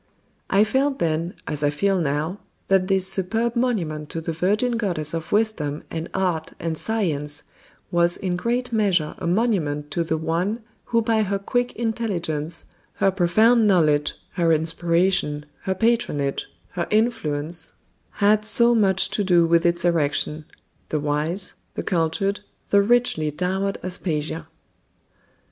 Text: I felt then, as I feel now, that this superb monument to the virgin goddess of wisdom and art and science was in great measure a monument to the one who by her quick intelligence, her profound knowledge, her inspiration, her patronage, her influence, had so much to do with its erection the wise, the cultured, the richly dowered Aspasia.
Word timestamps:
I 0.49 0.63
felt 0.63 0.97
then, 0.97 1.35
as 1.45 1.63
I 1.63 1.69
feel 1.69 1.99
now, 1.99 2.39
that 2.69 2.87
this 2.87 3.05
superb 3.05 3.55
monument 3.55 4.09
to 4.09 4.19
the 4.19 4.33
virgin 4.33 4.71
goddess 4.71 5.13
of 5.13 5.31
wisdom 5.31 5.83
and 5.91 6.09
art 6.11 6.53
and 6.59 6.75
science 6.75 7.43
was 7.91 8.17
in 8.17 8.35
great 8.35 8.73
measure 8.73 9.13
a 9.19 9.27
monument 9.27 9.91
to 9.91 10.03
the 10.03 10.17
one 10.17 10.61
who 10.85 11.03
by 11.03 11.21
her 11.21 11.37
quick 11.37 11.75
intelligence, 11.75 12.65
her 12.93 13.11
profound 13.11 13.67
knowledge, 13.67 14.15
her 14.31 14.51
inspiration, 14.51 15.45
her 15.65 15.75
patronage, 15.75 16.47
her 16.69 16.87
influence, 16.89 17.73
had 18.13 18.43
so 18.43 18.73
much 18.73 19.07
to 19.11 19.23
do 19.23 19.45
with 19.45 19.67
its 19.67 19.85
erection 19.85 20.45
the 20.89 20.99
wise, 20.99 21.53
the 21.75 21.83
cultured, 21.83 22.39
the 22.71 22.81
richly 22.81 23.29
dowered 23.29 23.77
Aspasia. 23.83 24.47